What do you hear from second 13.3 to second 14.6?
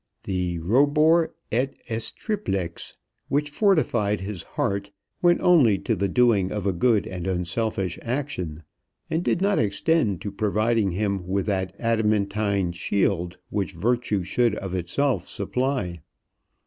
which virtue should